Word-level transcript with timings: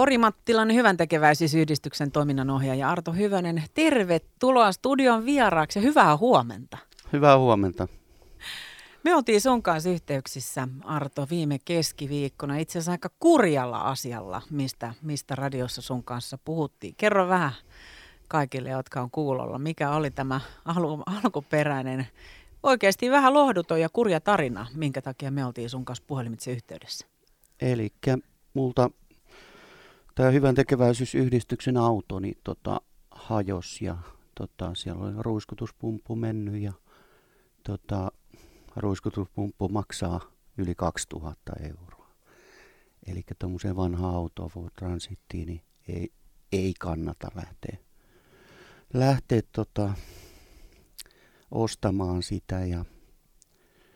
Orimattilan 0.00 0.74
hyvän 0.74 0.96
tekeväisyysyhdistyksen 0.96 2.10
toiminnanohjaaja 2.12 2.90
Arto 2.90 3.12
Hyvönen, 3.12 3.62
tervetuloa 3.74 4.72
studion 4.72 5.24
vieraaksi 5.24 5.78
ja 5.78 5.82
hyvää 5.82 6.16
huomenta. 6.16 6.78
Hyvää 7.12 7.38
huomenta. 7.38 7.88
Me 9.04 9.14
oltiin 9.14 9.40
sun 9.40 9.62
kanssa 9.62 9.90
yhteyksissä, 9.90 10.68
Arto, 10.84 11.26
viime 11.30 11.58
keskiviikkona. 11.64 12.56
Itse 12.56 12.78
asiassa 12.78 12.92
aika 12.92 13.10
kurjalla 13.20 13.78
asialla, 13.80 14.42
mistä, 14.50 14.94
mistä 15.02 15.34
radiossa 15.34 15.82
sun 15.82 16.04
kanssa 16.04 16.38
puhuttiin. 16.44 16.94
Kerro 16.96 17.28
vähän 17.28 17.52
kaikille, 18.28 18.68
jotka 18.68 19.00
on 19.00 19.10
kuulolla. 19.10 19.58
Mikä 19.58 19.90
oli 19.90 20.10
tämä 20.10 20.40
al- 20.64 21.02
alkuperäinen, 21.24 22.06
oikeasti 22.62 23.10
vähän 23.10 23.34
lohduton 23.34 23.80
ja 23.80 23.88
kurja 23.88 24.20
tarina, 24.20 24.66
minkä 24.74 25.02
takia 25.02 25.30
me 25.30 25.44
oltiin 25.44 25.70
sun 25.70 25.84
kanssa 25.84 26.04
puhelimitse 26.06 26.52
yhteydessä? 26.52 27.06
Eli 27.60 27.92
multa 28.54 28.90
tämä 30.14 30.30
hyvän 30.30 30.54
tekeväisyysyhdistyksen 30.54 31.76
auto 31.76 32.20
niin 32.20 32.38
tota, 32.44 32.80
hajos 33.10 33.82
ja 33.82 33.96
tota, 34.34 34.74
siellä 34.74 35.04
oli 35.04 35.12
ruiskutuspumppu 35.18 36.16
mennyt 36.16 36.62
ja 36.62 36.72
tota, 37.62 38.12
ruiskutuspumppu 38.76 39.68
maksaa 39.68 40.20
yli 40.58 40.74
2000 40.74 41.52
euroa. 41.68 42.10
Eli 43.06 43.22
tuommoiseen 43.38 43.76
vanhaan 43.76 44.14
autoon 44.14 44.50
Ford 44.50 44.70
Transittiin 44.78 45.46
niin 45.46 45.62
ei, 45.88 46.12
ei 46.52 46.74
kannata 46.78 47.28
lähteä, 47.34 47.76
lähteä 48.94 49.40
tota, 49.52 49.94
ostamaan 51.50 52.22
sitä. 52.22 52.64
Ja 52.64 52.84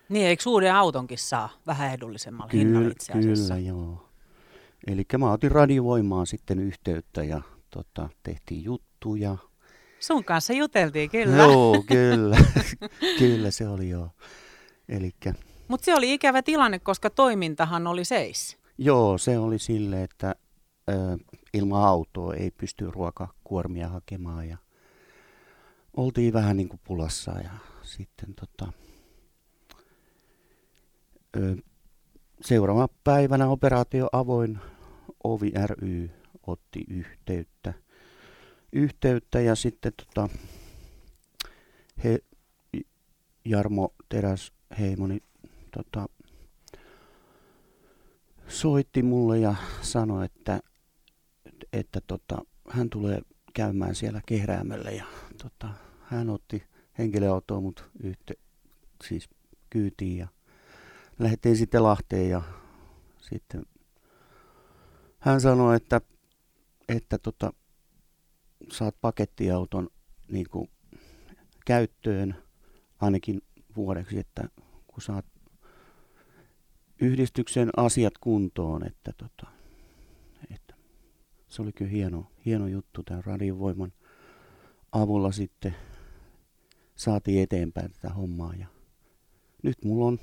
niin, 0.09 0.27
eikö 0.27 0.43
uuden 0.47 0.75
autonkin 0.75 1.19
saa 1.19 1.49
vähän 1.67 1.95
edullisemmalla 1.95 2.51
kyllä, 2.51 2.65
hinnalla 2.65 2.89
itse 2.89 3.13
asiassa? 3.13 3.55
Kyllä, 3.55 3.69
joo. 3.69 4.04
Eli 4.87 5.05
mä 5.19 5.33
otin 5.33 5.53
radiovoimaan 5.53 6.27
sitten 6.27 6.59
yhteyttä 6.59 7.25
ja 7.25 7.41
tota, 7.71 8.09
tehtiin 8.23 8.65
juttuja. 8.65 9.37
Sun 10.01 10.25
kanssa 10.25 10.53
juteltiin, 10.53 11.11
kyllä. 11.11 11.37
Joo, 11.37 11.85
kyllä. 11.89 12.37
kyllä 13.19 13.51
se 13.51 13.69
oli 13.69 13.89
joo. 13.89 14.11
Elikkä... 14.89 15.35
Mutta 15.69 15.85
se 15.85 15.95
oli 15.95 16.15
ikävä 16.15 16.43
tilanne, 16.43 16.79
koska 16.79 17.11
toimintahan 17.11 17.87
oli 17.87 18.05
seis. 18.05 18.59
Joo, 18.79 19.19
se 19.19 19.39
oli 19.39 19.59
sille, 19.59 20.03
että 20.03 20.35
ö, 20.91 20.93
ilman 21.55 21.85
autoa 21.85 22.35
ei 22.35 22.51
pysty 22.51 22.91
ruokakuormia 22.91 23.89
hakemaan 23.89 24.49
ja 24.49 24.57
oltiin 25.97 26.33
vähän 26.33 26.57
niin 26.57 26.69
kuin 26.69 26.81
pulassa 26.85 27.33
ja 27.33 27.51
sitten 27.83 28.35
tota, 28.35 28.73
ö, 31.37 31.57
seuraava 32.41 32.89
päivänä 33.05 33.49
operaatio 33.49 34.09
avoin 34.13 34.59
Ovi 35.25 35.53
ry 35.67 36.11
otti 36.47 36.85
yhteyttä, 36.89 37.75
yhteyttä 38.73 39.41
ja 39.41 39.55
sitten 39.55 39.93
tota, 39.97 40.29
he, 42.05 42.19
Jarmo 43.45 43.95
Teräs 44.09 44.53
Heimoni 44.79 45.23
tota, 45.71 46.09
soitti 48.49 49.03
mulle 49.03 49.39
ja 49.39 49.55
sanoi, 49.83 50.25
että, 50.25 50.61
että 51.73 52.01
tota, 52.07 52.45
hän 52.71 52.91
tulee 52.91 53.23
käymään 53.55 53.95
siellä 53.95 54.21
kehräämöllä 54.27 54.91
ja 54.91 55.05
tota, 55.43 55.69
hän 56.01 56.31
otti 56.31 56.63
henkilöautoa 56.99 57.61
mut 57.61 57.91
yhte, 58.03 58.35
siis 59.09 59.29
kyytiin 59.71 60.19
ja 60.19 60.29
lähdettiin 61.19 61.57
sitten 61.57 61.83
Lahteen 61.83 62.31
ja 62.31 62.43
sitten 63.21 63.63
hän 65.25 65.41
sanoi, 65.41 65.77
että, 65.77 66.01
että 66.89 67.19
tota, 67.19 67.53
saat 68.73 68.97
pakettiauton 69.01 69.91
niin 70.29 70.47
kuin, 70.51 70.71
käyttöön 71.67 72.35
ainakin 73.01 73.43
vuodeksi, 73.77 74.19
että 74.19 74.49
kun 74.87 75.03
saat 75.03 75.27
yhdistyksen 77.01 77.71
asiat 77.77 78.19
kuntoon, 78.19 78.87
että, 78.87 79.13
tota, 79.17 79.47
että 80.51 80.75
se 81.49 81.63
oli 81.63 81.73
kyllä 81.73 81.91
hieno, 81.91 82.27
hieno 82.47 82.67
juttu 82.67 83.03
tämän 83.03 83.25
radiovoiman 83.25 83.93
avulla 84.93 85.33
sitten 85.33 85.77
saatiin 86.97 87.43
eteenpäin 87.43 87.93
tätä 87.93 88.15
hommaa. 88.15 88.55
Ja 88.55 88.67
nyt 89.63 89.85
mulla 89.85 90.07
on 90.07 90.19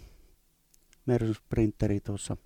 Mersus 1.05 1.41
printeri 1.41 1.99
tuossa 1.99 2.37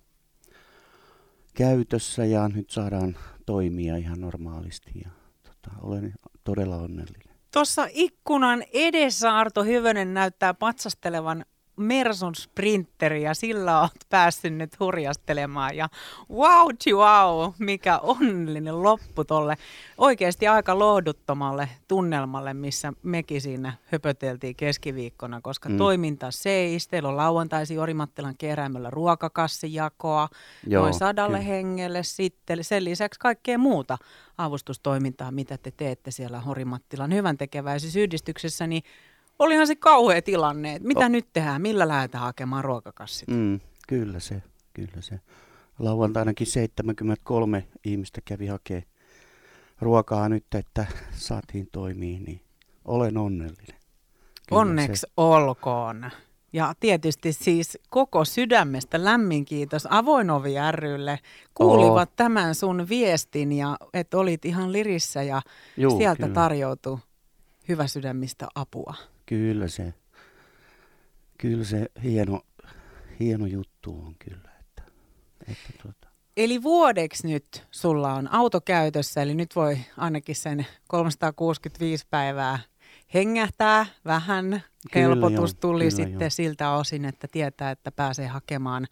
käytössä 1.56 2.24
ja 2.24 2.48
nyt 2.48 2.70
saadaan 2.70 3.16
toimia 3.46 3.96
ihan 3.96 4.20
normaalisti 4.20 4.90
ja 5.04 5.10
tota, 5.42 5.76
olen 5.82 6.14
todella 6.44 6.76
onnellinen. 6.76 7.36
Tuossa 7.52 7.86
ikkunan 7.92 8.64
edessä 8.72 9.36
Arto 9.36 9.64
Hyvönen 9.64 10.14
näyttää 10.14 10.54
patsastelevan 10.54 11.44
Mersun 11.76 12.34
sprinteri 12.34 13.22
ja 13.22 13.34
sillä 13.34 13.80
olet 13.80 14.06
päässyt 14.10 14.54
nyt 14.54 14.80
hurjastelemaan 14.80 15.76
ja 15.76 15.88
wow, 16.30 16.68
wow, 16.92 17.52
mikä 17.58 17.98
onnellinen 17.98 18.82
loppu 18.82 19.24
tolle 19.24 19.56
oikeasti 19.98 20.48
aika 20.48 20.78
lohduttomalle 20.78 21.68
tunnelmalle, 21.88 22.54
missä 22.54 22.92
mekin 23.02 23.40
siinä 23.40 23.72
höpöteltiin 23.92 24.56
keskiviikkona, 24.56 25.40
koska 25.40 25.68
mm. 25.68 25.76
toiminta 25.76 26.30
seis, 26.30 26.88
teillä 26.88 27.08
on 27.08 27.16
lauantaisi 27.16 27.78
Orimattilan 27.78 28.34
keräämällä 28.38 28.90
ruokakassijakoa 28.90 30.28
Joo, 30.66 30.82
noin 30.82 30.94
sadalle 30.94 31.38
kyllä. 31.38 31.48
hengelle 31.48 32.02
sitten, 32.02 32.64
sen 32.64 32.84
lisäksi 32.84 33.20
kaikkea 33.20 33.58
muuta 33.58 33.98
avustustoimintaa, 34.38 35.30
mitä 35.30 35.58
te 35.58 35.70
teette 35.70 36.10
siellä 36.10 36.42
Orimattilan 36.46 37.14
hyvän 37.14 37.36
tekeväisyysyhdistyksessä, 37.36 38.66
niin 38.66 38.82
olihan 39.38 39.66
se 39.66 39.76
kauhea 39.76 40.22
tilanne, 40.22 40.74
että 40.74 40.88
mitä 40.88 41.04
oh. 41.04 41.10
nyt 41.10 41.26
tehdään, 41.32 41.62
millä 41.62 41.88
lähdetään 41.88 42.24
hakemaan 42.24 42.64
ruokakassit? 42.64 43.28
Mm, 43.28 43.60
kyllä 43.88 44.20
se, 44.20 44.42
kyllä 44.74 45.00
se. 45.00 45.20
Lauantainakin 45.78 46.46
73 46.46 47.66
ihmistä 47.84 48.20
kävi 48.24 48.46
hakemaan 48.46 48.86
ruokaa 49.80 50.28
nyt, 50.28 50.46
että 50.54 50.86
saatiin 51.12 51.68
toimia, 51.72 52.20
niin 52.20 52.40
olen 52.84 53.16
onnellinen. 53.16 53.80
Kyllä 54.48 54.60
Onneksi 54.60 55.00
se. 55.00 55.06
olkoon. 55.16 56.10
Ja 56.52 56.74
tietysti 56.80 57.32
siis 57.32 57.78
koko 57.90 58.24
sydämestä 58.24 59.04
lämmin 59.04 59.44
kiitos 59.44 59.86
Avoin 59.90 60.30
Ovi 60.30 60.54
rylle. 60.70 61.18
Kuulivat 61.54 62.08
oh. 62.08 62.16
tämän 62.16 62.54
sun 62.54 62.88
viestin 62.88 63.52
ja 63.52 63.76
että 63.92 64.18
olit 64.18 64.44
ihan 64.44 64.72
lirissä 64.72 65.22
ja 65.22 65.42
Juu, 65.76 65.98
sieltä 65.98 66.22
kyllä. 66.22 66.34
tarjoutui 66.34 66.98
hyvä 67.68 67.86
sydämistä 67.86 68.48
apua. 68.54 68.94
Kyllä 69.26 69.68
se, 69.68 69.94
kyllä 71.38 71.64
se 71.64 71.86
hieno, 72.02 72.40
hieno 73.20 73.46
juttu 73.46 73.90
on 74.06 74.14
kyllä. 74.18 74.50
Että, 74.60 74.82
että 75.48 75.82
tuota. 75.82 76.08
Eli 76.36 76.62
vuodeksi 76.62 77.28
nyt 77.28 77.66
sulla 77.70 78.14
on 78.14 78.32
auto 78.32 78.60
käytössä, 78.60 79.22
eli 79.22 79.34
nyt 79.34 79.56
voi 79.56 79.78
ainakin 79.96 80.36
sen 80.36 80.66
365 80.88 82.06
päivää 82.10 82.58
hengähtää 83.14 83.86
vähän. 84.04 84.62
Kyllä 84.92 85.06
Helpotus 85.06 85.52
jo, 85.52 85.58
tuli 85.60 85.84
kyllä 85.84 85.96
sitten 85.96 86.26
jo. 86.26 86.30
siltä 86.30 86.70
osin, 86.70 87.04
että 87.04 87.28
tietää, 87.28 87.70
että 87.70 87.92
pääsee 87.92 88.26
hakemaan 88.26 88.86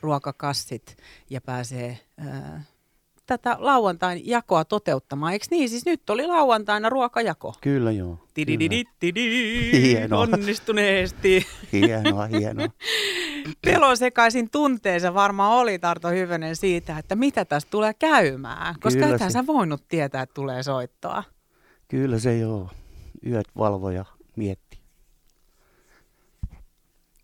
ruokakassit 0.00 0.96
ja 1.30 1.40
pääsee... 1.40 1.98
Ää, 2.18 2.62
tätä 3.26 3.56
lauantain 3.58 4.26
jakoa 4.28 4.64
toteuttamaan. 4.64 5.32
Eikö 5.32 5.46
niin? 5.50 5.68
Siis 5.68 5.86
nyt 5.86 6.10
oli 6.10 6.26
lauantaina 6.26 6.88
ruokajako. 6.88 7.54
Kyllä 7.60 7.92
joo. 7.92 8.18
Hienoa. 9.72 10.20
Onnistuneesti. 10.20 11.46
Hienoa, 11.72 12.26
hienoa. 12.26 12.68
Pelosekaisin 13.64 14.50
tunteensa 14.50 15.14
varmaan 15.14 15.52
oli 15.52 15.78
Tarto 15.78 16.08
Hyvönen 16.08 16.56
siitä, 16.56 16.98
että 16.98 17.16
mitä 17.16 17.44
tässä 17.44 17.68
tulee 17.70 17.94
käymään. 17.94 18.74
Koska 18.80 19.00
Kyllä 19.00 19.14
ethän 19.14 19.30
se. 19.30 19.32
sä 19.32 19.46
voinut 19.46 19.88
tietää, 19.88 20.22
että 20.22 20.34
tulee 20.34 20.62
soittoa. 20.62 21.24
Kyllä 21.88 22.18
se 22.18 22.38
joo. 22.38 22.70
Yöt 23.26 23.48
valvoja 23.58 24.04
mietti. 24.36 24.78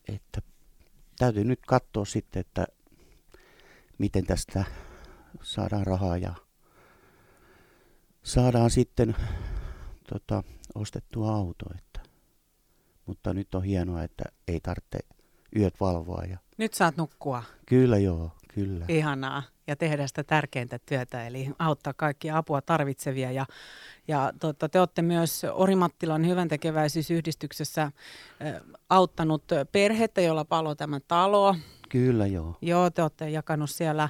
Että 0.08 0.42
täytyy 1.18 1.44
nyt 1.44 1.60
katsoa 1.66 2.04
sitten, 2.04 2.40
että 2.40 2.66
miten 3.98 4.26
tästä 4.26 4.64
saadaan 5.42 5.86
rahaa 5.86 6.16
ja 6.16 6.34
saadaan 8.22 8.70
sitten 8.70 9.16
tota, 10.08 10.42
ostettua 10.74 11.34
auto. 11.34 11.66
Että. 11.78 12.00
Mutta 13.06 13.34
nyt 13.34 13.54
on 13.54 13.64
hienoa, 13.64 14.02
että 14.02 14.24
ei 14.48 14.60
tarvitse 14.60 14.98
yöt 15.56 15.80
valvoa. 15.80 16.22
Ja... 16.24 16.38
Nyt 16.56 16.74
saat 16.74 16.96
nukkua. 16.96 17.42
Kyllä 17.66 17.98
joo, 17.98 18.30
kyllä. 18.54 18.84
Ihanaa. 18.88 19.42
Ja 19.66 19.76
tehdä 19.76 20.06
sitä 20.06 20.24
tärkeintä 20.24 20.78
työtä, 20.86 21.26
eli 21.26 21.50
auttaa 21.58 21.92
kaikkia 21.96 22.36
apua 22.36 22.62
tarvitsevia. 22.62 23.32
Ja, 23.32 23.46
ja 24.08 24.32
totta, 24.40 24.68
te 24.68 24.80
olette 24.80 25.02
myös 25.02 25.42
Orimattilan 25.52 26.26
hyvän 26.26 26.48
tekeväisyysyhdistyksessä 26.48 27.82
äh, 27.82 27.92
auttanut 28.88 29.44
perhettä, 29.72 30.20
jolla 30.20 30.44
palo 30.44 30.74
tämä 30.74 31.00
talo 31.00 31.56
Kyllä 31.92 32.26
joo. 32.26 32.56
Joo, 32.62 32.90
te 32.90 33.02
olette 33.02 33.30
jakanut 33.30 33.70
siellä 33.70 34.08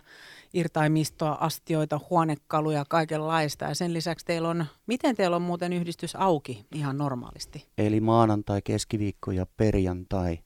irtaimistoa, 0.55 1.37
astioita, 1.41 2.01
huonekaluja, 2.11 2.85
kaikenlaista. 2.89 3.65
Ja 3.65 3.75
sen 3.75 3.93
lisäksi 3.93 4.27
teillä 4.27 4.49
on, 4.49 4.67
miten 4.87 5.17
teillä 5.17 5.37
on 5.37 5.43
muuten 5.43 5.73
yhdistys 5.73 6.17
auki 6.17 6.67
ihan 6.75 6.99
normaalisti? 6.99 7.69
Eli 7.79 8.01
maanantai, 8.01 8.63
keskiviikko 8.63 9.31
ja 9.31 9.47
perjantai 9.57 10.39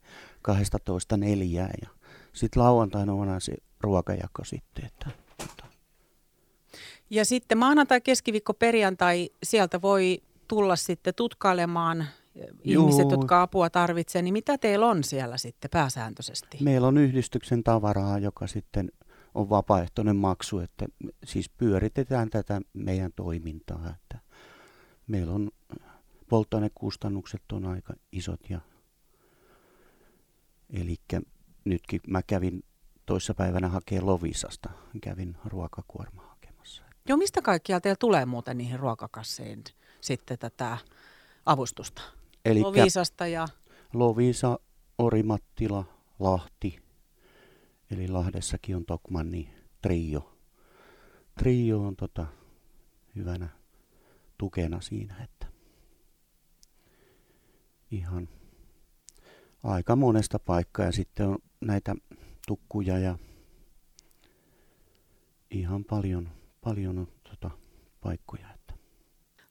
12 0.42 1.16
neljää 1.16 1.70
ja 1.82 1.88
sitten 2.32 2.62
lauantaina 2.62 3.12
on 3.12 3.40
se 3.40 3.54
ruokajako 3.80 4.44
sitten. 4.44 4.84
Että, 4.84 5.10
tota. 5.36 5.66
Ja 7.10 7.24
sitten 7.24 7.58
maanantai, 7.58 8.00
keskiviikko, 8.00 8.54
perjantai, 8.54 9.30
sieltä 9.42 9.82
voi 9.82 10.22
tulla 10.48 10.76
sitten 10.76 11.14
tutkailemaan 11.14 12.06
ihmiset, 12.64 13.00
Juu. 13.00 13.10
jotka 13.10 13.42
apua 13.42 13.70
tarvitsevat, 13.70 14.24
niin 14.24 14.32
mitä 14.32 14.58
teillä 14.58 14.86
on 14.86 15.04
siellä 15.04 15.38
sitten 15.38 15.70
pääsääntöisesti? 15.70 16.58
Meillä 16.60 16.86
on 16.86 16.98
yhdistyksen 16.98 17.64
tavaraa, 17.64 18.18
joka 18.18 18.46
sitten 18.46 18.92
on 19.34 19.50
vapaaehtoinen 19.50 20.16
maksu, 20.16 20.58
että 20.58 20.86
siis 21.24 21.48
pyöritetään 21.48 22.30
tätä 22.30 22.60
meidän 22.72 23.12
toimintaa. 23.16 23.94
Että 24.02 24.18
meillä 25.06 25.32
on 25.32 25.50
polttoainekustannukset 26.28 27.42
on 27.52 27.66
aika 27.66 27.94
isot 28.12 28.50
ja 28.50 28.60
eli 30.70 30.96
nytkin 31.64 32.00
mä 32.08 32.22
kävin 32.22 32.62
toissapäivänä 33.06 33.68
hakee 33.68 34.00
Lovisasta, 34.00 34.70
kävin 35.02 35.36
ruokakuorma 35.44 36.22
hakemassa. 36.22 36.82
Joo, 37.08 37.16
mistä 37.16 37.42
kaikkia 37.42 37.80
teillä 37.80 37.96
tulee 38.00 38.26
muuten 38.26 38.58
niihin 38.58 38.80
ruokakasseihin 38.80 39.64
sitten 40.00 40.38
tätä 40.38 40.78
avustusta? 41.46 42.02
Elikkä 42.46 42.66
Lovisasta 42.66 43.26
ja... 43.26 43.48
Lovisa, 43.92 44.58
Orimattila, 44.98 45.84
Lahti, 46.18 46.78
eli 47.90 48.08
Lahdessakin 48.08 48.76
on 48.76 48.84
Tokmanni 48.86 49.54
trio. 49.82 50.38
Trio 51.38 51.80
on 51.82 51.96
tota, 51.96 52.26
hyvänä 53.16 53.48
tukena 54.38 54.80
siinä, 54.80 55.16
että 55.24 55.46
ihan 57.90 58.28
aika 59.62 59.96
monesta 59.96 60.38
paikkaa 60.38 60.86
ja 60.86 60.92
sitten 60.92 61.28
on 61.28 61.38
näitä 61.60 61.94
tukkuja 62.46 62.98
ja 62.98 63.18
ihan 65.50 65.84
paljon, 65.84 66.28
paljon 66.60 66.98
on 66.98 67.08
tota, 67.30 67.50
paikkoja. 68.00 68.55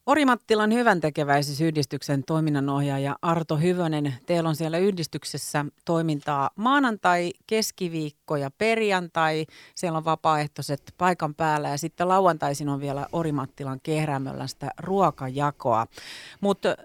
Orimattilan 0.06 0.72
hyvän 0.72 1.00
tekeväisyysyhdistyksen 1.00 2.24
toiminnanohjaaja 2.24 3.16
Arto 3.22 3.56
Hyvönen, 3.56 4.14
teillä 4.26 4.48
on 4.48 4.56
siellä 4.56 4.78
yhdistyksessä 4.78 5.64
toimintaa 5.84 6.50
maanantai, 6.56 7.32
keskiviikko 7.46 8.36
ja 8.36 8.50
perjantai. 8.50 9.46
Siellä 9.74 9.96
on 9.98 10.04
vapaaehtoiset 10.04 10.94
paikan 10.98 11.34
päällä 11.34 11.68
ja 11.68 11.78
sitten 11.78 12.08
lauantaisin 12.08 12.68
on 12.68 12.80
vielä 12.80 13.06
Orimattilan 13.12 13.80
kehräämöllä 13.82 14.46
sitä 14.46 14.70
ruokajakoa. 14.78 15.86
Mutta 16.40 16.76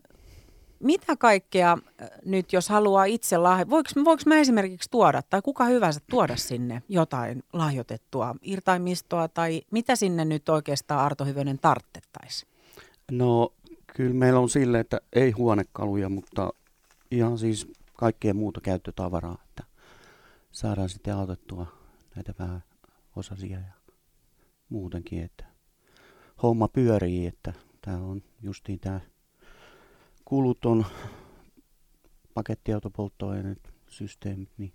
mitä 0.80 1.16
kaikkea 1.18 1.78
nyt, 2.26 2.54
jos 2.54 2.70
haluaa 2.70 3.06
itse 3.06 3.38
lahjoittaa, 3.38 3.70
voiko, 3.70 3.90
voiko 4.06 4.24
mä 4.26 4.38
esimerkiksi 4.38 4.90
tuoda, 4.92 5.22
tai 5.22 5.42
kuka 5.42 5.66
hyvänsä 5.66 6.00
tuoda 6.10 6.36
sinne 6.36 6.84
jotain 6.90 7.44
lahjoitettua 7.54 8.36
irtaimistoa, 8.42 9.28
tai 9.28 9.62
mitä 9.72 9.96
sinne 9.96 10.26
nyt 10.26 10.50
oikeastaan 10.50 11.06
Arto 11.06 11.26
Hyvönen 11.26 11.60
tarttettaisi? 11.60 12.51
No 13.12 13.54
kyllä 13.96 14.14
meillä 14.14 14.40
on 14.40 14.50
sille, 14.50 14.80
että 14.80 15.02
ei 15.14 15.32
huonekaluja, 15.32 16.10
mutta 16.10 16.50
ihan 17.12 17.38
siis 17.38 17.68
kaikkea 17.94 18.34
muuta 18.34 18.62
käyttötavaraa, 18.62 19.38
että 19.50 19.64
saadaan 20.52 20.90
sitten 20.90 21.16
autettua 21.16 21.68
näitä 22.16 22.34
vähän 22.40 22.64
osasia 23.16 23.60
ja 23.60 23.74
muutenkin, 24.70 25.24
että 25.24 25.46
homma 26.44 26.68
pyörii, 26.68 27.28
että 27.28 27.54
tämä 27.82 27.98
on 27.98 28.24
justiin 28.42 28.80
tämä 28.80 29.00
kuluton 30.26 30.86
pakettiautopolttoaineet, 32.34 33.74
systeemit, 33.88 34.50
niin 34.58 34.74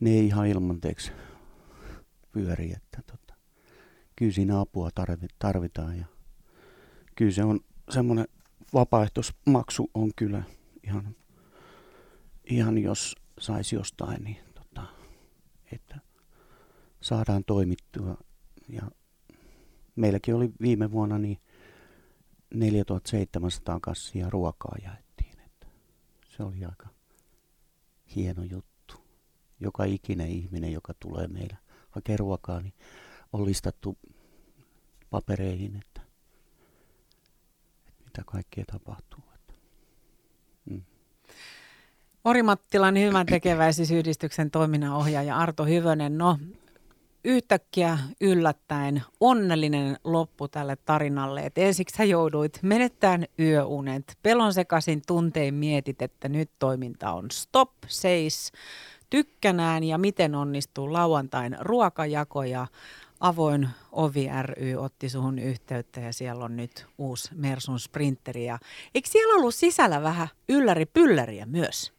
ne 0.00 0.10
ei 0.10 0.26
ihan 0.26 0.46
ilmanteeksi 0.46 1.12
pyöri, 2.32 2.72
että 2.72 3.02
tota, 3.06 3.34
kyllä 4.16 4.32
siinä 4.32 4.60
apua 4.60 4.90
tarvitaan 5.38 5.98
ja 5.98 6.15
kyllä 7.16 7.32
se 7.32 7.44
on 7.44 7.60
semmoinen 7.90 8.28
vapaaehtoismaksu 8.74 9.90
on 9.94 10.10
kyllä 10.16 10.42
ihan, 10.82 11.16
ihan 12.44 12.78
jos 12.78 13.14
saisi 13.40 13.76
jostain, 13.76 14.24
niin 14.24 14.38
tota, 14.54 14.86
että 15.72 16.00
saadaan 17.00 17.44
toimittua. 17.44 18.16
Ja 18.68 18.82
meilläkin 19.96 20.34
oli 20.34 20.50
viime 20.60 20.90
vuonna 20.90 21.18
niin 21.18 21.38
4700 22.54 23.80
kassia 23.80 24.30
ruokaa 24.30 24.76
jaettiin. 24.84 25.40
Että 25.40 25.66
se 26.28 26.42
oli 26.42 26.64
aika 26.64 26.88
hieno 28.16 28.42
juttu. 28.42 28.94
Joka 29.60 29.84
ikinen 29.84 30.28
ihminen, 30.28 30.72
joka 30.72 30.94
tulee 31.00 31.28
meillä 31.28 31.56
hakee 31.90 32.16
ruokaa, 32.16 32.60
niin 32.60 32.74
on 33.32 33.44
listattu 33.44 33.98
papereihin, 35.10 35.76
että 35.76 35.95
mitä 38.16 38.30
kaikkea 38.30 38.64
tapahtuu. 38.72 39.20
Mm. 40.70 40.82
Orimattilan 42.24 42.98
hyvän 42.98 43.26
tekeväisyysyhdistyksen 43.26 44.50
toiminnanohjaaja 44.50 45.36
Arto 45.36 45.64
Hyvönen, 45.64 46.18
no 46.18 46.38
yhtäkkiä 47.24 47.98
yllättäen 48.20 49.02
onnellinen 49.20 49.96
loppu 50.04 50.48
tälle 50.48 50.76
tarinalle. 50.76 51.40
Et 51.40 51.58
ensiksi 51.58 51.96
sä 51.96 52.04
jouduit 52.04 52.58
menettämään 52.62 53.24
yöunet. 53.38 54.18
Pelon 54.22 54.54
sekaisin 54.54 55.02
tuntein 55.06 55.54
mietit, 55.54 56.02
että 56.02 56.28
nyt 56.28 56.50
toiminta 56.58 57.12
on 57.12 57.30
stop, 57.30 57.72
seis, 57.86 58.52
tykkänään 59.10 59.84
ja 59.84 59.98
miten 59.98 60.34
onnistuu 60.34 60.92
lauantain 60.92 61.56
ruokajako 61.60 62.42
ja 62.42 62.66
Avoin 63.20 63.68
Ovi 63.92 64.28
ry 64.42 64.74
otti 64.74 65.08
suhun 65.08 65.38
yhteyttä 65.38 66.00
ja 66.00 66.12
siellä 66.12 66.44
on 66.44 66.56
nyt 66.56 66.86
uusi 66.98 67.30
Mersun 67.34 67.80
sprinteri. 67.80 68.44
Ja 68.44 68.58
eikö 68.94 69.08
siellä 69.10 69.34
ollut 69.34 69.54
sisällä 69.54 70.02
vähän 70.02 70.28
ylläri-pylläriä 70.48 71.46
myös? 71.46 71.92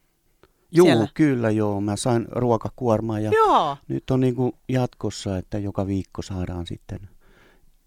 Joo, 0.72 0.86
siellä? 0.86 1.08
kyllä 1.14 1.50
joo. 1.50 1.82
Mä 1.82 1.96
sain 1.96 2.28
ruokakuormaa 2.32 3.20
ja 3.20 3.32
joo. 3.32 3.78
nyt 3.88 4.12
on 4.12 4.20
niin 4.20 4.36
kuin 4.36 4.52
jatkossa, 4.70 5.38
että 5.38 5.58
joka 5.58 5.88
viikko 5.88 6.22
saadaan 6.22 6.68
sitten 6.68 7.00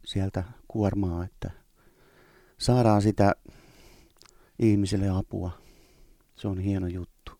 sieltä 0.04 0.44
kuormaa, 0.68 1.24
että 1.24 1.50
saadaan 2.58 3.02
sitä 3.02 3.32
ihmiselle 4.58 5.08
apua. 5.08 5.50
Se 6.36 6.48
on 6.48 6.58
hieno 6.58 6.86
juttu. 6.86 7.32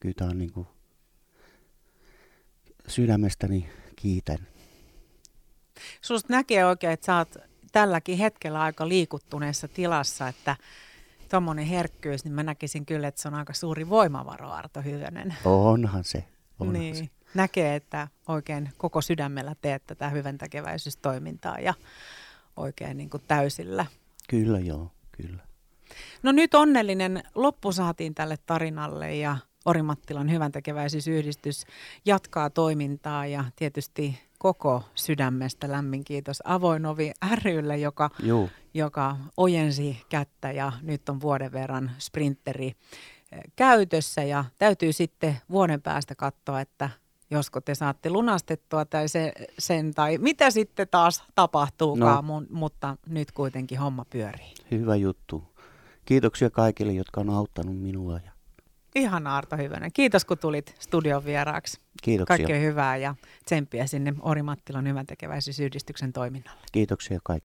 Kyllä 0.00 0.14
tämä 0.14 0.30
on 0.30 0.38
niin 0.38 0.52
kuin 0.52 0.66
sydämestäni 2.86 3.68
kiitän. 3.96 4.38
Susta 6.00 6.32
näkee 6.32 6.66
oikein, 6.66 6.92
että 6.92 7.06
sä 7.06 7.16
oot 7.16 7.36
tälläkin 7.72 8.18
hetkellä 8.18 8.60
aika 8.60 8.88
liikuttuneessa 8.88 9.68
tilassa, 9.68 10.28
että 10.28 10.56
tuommoinen 11.30 11.64
herkkyys, 11.64 12.24
niin 12.24 12.32
mä 12.32 12.42
näkisin 12.42 12.86
kyllä, 12.86 13.08
että 13.08 13.22
se 13.22 13.28
on 13.28 13.34
aika 13.34 13.52
suuri 13.52 13.88
voimavaro, 13.88 14.50
Arto 14.50 14.82
Hyvönen. 14.82 15.34
Onhan 15.44 16.04
se. 16.04 16.24
Onhan 16.60 16.74
niin. 16.74 16.96
se. 16.96 17.08
Näkee, 17.34 17.74
että 17.74 18.08
oikein 18.28 18.70
koko 18.78 19.00
sydämellä 19.00 19.54
teet 19.60 19.86
tätä 19.86 20.08
hyvän 20.08 20.38
tekeväisyystoimintaa 20.38 21.58
ja 21.58 21.74
oikein 22.56 22.96
niin 22.96 23.10
kuin 23.10 23.22
täysillä. 23.28 23.86
Kyllä 24.28 24.58
joo, 24.58 24.90
kyllä. 25.12 25.42
No 26.22 26.32
nyt 26.32 26.54
onnellinen 26.54 27.22
loppu 27.34 27.72
saatiin 27.72 28.14
tälle 28.14 28.36
tarinalle 28.46 29.16
ja 29.16 29.36
Orimattilan 29.64 30.30
hyvän 30.30 30.52
tekeväisyysyhdistys 30.52 31.64
jatkaa 32.04 32.50
toimintaa 32.50 33.26
ja 33.26 33.44
tietysti 33.56 34.18
koko 34.38 34.82
sydämestä 34.94 35.70
lämmin 35.70 36.04
kiitos 36.04 36.42
Avoin 36.44 36.86
Ovi 36.86 37.12
rylle, 37.44 37.78
joka, 37.78 38.10
joka 38.74 39.16
ojensi 39.36 40.02
kättä 40.08 40.52
ja 40.52 40.72
nyt 40.82 41.08
on 41.08 41.20
vuoden 41.20 41.52
verran 41.52 41.90
sprinteri 41.98 42.66
eh, 42.66 43.40
käytössä 43.56 44.22
ja 44.22 44.44
täytyy 44.58 44.92
sitten 44.92 45.36
vuoden 45.50 45.82
päästä 45.82 46.14
katsoa, 46.14 46.60
että 46.60 46.90
josko 47.30 47.60
te 47.60 47.74
saatte 47.74 48.10
lunastettua 48.10 48.84
tai 48.84 49.08
se, 49.08 49.32
sen 49.58 49.94
tai 49.94 50.18
mitä 50.18 50.50
sitten 50.50 50.88
taas 50.90 51.24
tapahtuukaan, 51.34 52.26
no. 52.26 52.42
mutta 52.50 52.96
nyt 53.06 53.32
kuitenkin 53.32 53.78
homma 53.78 54.04
pyörii. 54.10 54.54
Hyvä 54.70 54.96
juttu. 54.96 55.44
Kiitoksia 56.04 56.50
kaikille, 56.50 56.92
jotka 56.92 57.20
on 57.20 57.30
auttanut 57.30 57.76
minua 57.76 58.20
ja 58.24 58.37
Ihan 58.98 59.26
Arto 59.26 59.56
Hyvönen. 59.56 59.90
Kiitos 59.94 60.24
kun 60.24 60.38
tulit 60.38 60.74
studion 60.78 61.24
vieraaksi. 61.24 61.80
Kiitoksia. 62.02 62.36
Kaikkea 62.36 62.58
hyvää 62.58 62.96
ja 62.96 63.14
tsemppiä 63.44 63.86
sinne 63.86 64.14
Orimattilan 64.20 64.88
hyvän 64.88 65.06
tekeväisyysyhdistyksen 65.06 66.12
toiminnalle. 66.12 66.60
Kiitoksia 66.72 67.18
kaikille. 67.24 67.36